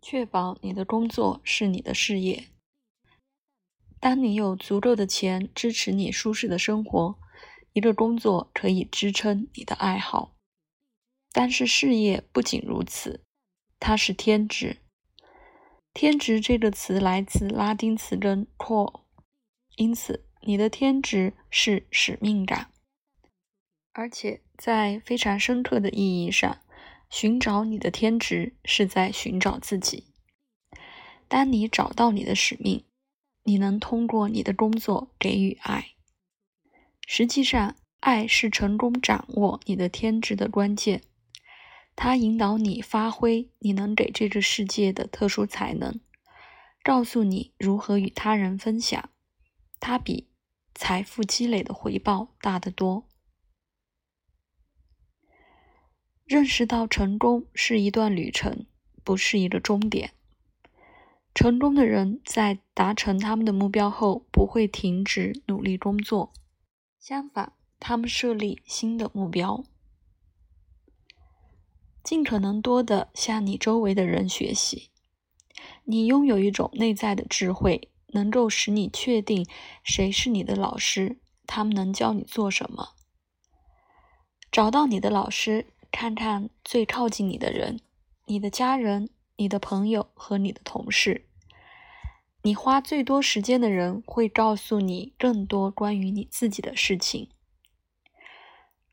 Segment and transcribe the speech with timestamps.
[0.00, 2.48] 确保你的工作是你的事业。
[4.00, 7.18] 当你有足够的钱支持你舒适的生活，
[7.72, 10.36] 一个工作可以支撑你的爱好。
[11.32, 13.24] 但是事业不仅如此，
[13.78, 14.78] 它是天职。
[15.92, 19.02] 天职这个词来自拉丁词根 “call”，
[19.76, 22.70] 因此你的天职是使命感。
[23.92, 26.60] 而且在非常深刻的意义上，
[27.10, 30.04] 寻找你的天职是在寻找自己。
[31.26, 32.84] 当你找到你的使命，
[33.44, 35.92] 你能通过你的工作给予爱。
[37.06, 41.02] 实际上，爱是成功掌握你的天职的关键。
[41.96, 45.98] 它引导你发挥你能给这个世界的特殊才能，
[46.84, 49.10] 告诉你如何与他人分享。
[49.80, 50.28] 它比
[50.74, 53.07] 财富积累的回报大得多。
[56.28, 58.66] 认识到成功是一段旅程，
[59.02, 60.12] 不是一个终点。
[61.34, 66.34] 成功的人在达成他们的目标后，不会停止努力工作，
[67.00, 69.64] 相反，他们设立新的目标，
[72.04, 74.90] 尽可能多的向你周围的人学习。
[75.84, 79.46] 你拥有一种内在的智慧，能够使你确定
[79.82, 82.90] 谁是你的老师，他们能教你做什么。
[84.52, 85.68] 找到你的老师。
[85.90, 87.80] 看看最靠近你的人，
[88.26, 91.24] 你的家人、你的朋友和你的同事。
[92.42, 97.28] 你花最多时间的人会告诉你更多关于你自己的事情。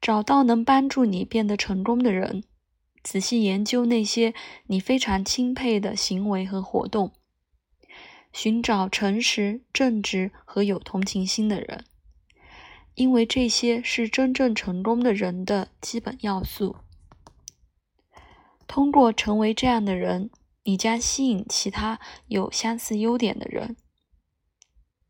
[0.01, 2.43] 找到能帮助你变得成功的人，
[3.03, 4.33] 仔细研究那些
[4.67, 7.13] 你非常钦佩的行为和活动。
[8.33, 11.85] 寻找诚实、正直和有同情心的人，
[12.95, 16.77] 因为这些是真正成功的人的基本要素。
[18.67, 20.31] 通过成为这样的人，
[20.63, 23.77] 你将吸引其他有相似优点的人。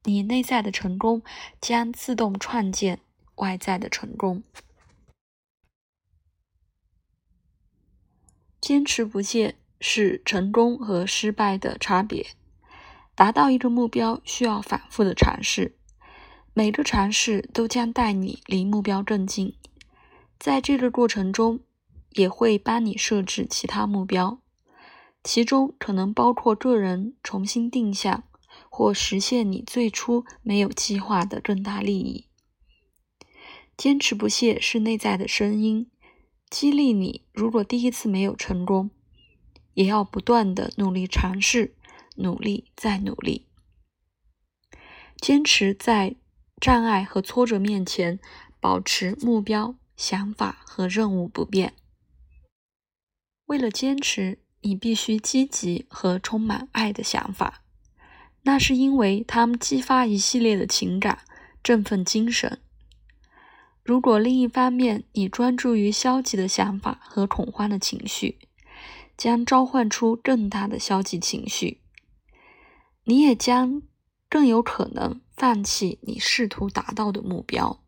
[0.04, 1.24] 你内在的成功
[1.62, 3.00] 将自动创建
[3.36, 4.44] 外在的成功。
[8.60, 12.28] 坚持不懈是成功和失败的差别。
[13.16, 15.78] 达到一个目标需要反复的尝试，
[16.58, 19.56] 每个尝试都将带你离目标更近。
[20.40, 21.60] 在这个过程中，
[22.12, 24.40] 也会帮你设置其他目标，
[25.22, 28.24] 其中可能包括个人重新定向
[28.70, 32.28] 或实现你最初没有计划的更大利益。
[33.76, 35.92] 坚持不懈是内在的声音，
[36.50, 37.26] 激励你。
[37.34, 38.92] 如果第一次没有成功，
[39.74, 41.76] 也要不断的努力尝试，
[42.16, 43.46] 努力再努力，
[45.18, 46.16] 坚持在
[46.62, 48.20] 障碍和挫折面前
[48.60, 51.74] 保持目标、想法和任务不变。
[53.46, 57.62] 为了坚持，你必须积极和充满爱的想法。
[58.44, 61.24] 那是因为它们激发一系列的情感，
[61.64, 62.60] 振奋精神。
[63.84, 68.40] 如果另一方面你专注于消极的想法和恐慌的情绪，
[69.16, 71.82] 将召唤出更大的消极情绪。
[73.04, 73.84] 你也将
[74.36, 77.80] 更有可能放弃你试图达到的目标。